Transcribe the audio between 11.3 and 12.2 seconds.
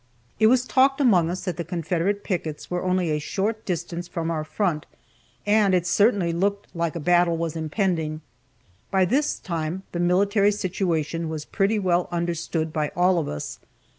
pretty well